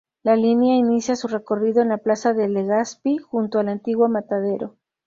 La 0.23 0.35
línea 0.35 0.77
inicia 0.77 1.15
su 1.15 1.27
recorrido 1.27 1.83
en 1.83 1.89
la 1.89 1.99
Plaza 1.99 2.33
de 2.33 2.49
Legazpi, 2.49 3.19
junto 3.19 3.59
al 3.59 3.69
antiguo 3.69 4.09
matadero. 4.09 4.75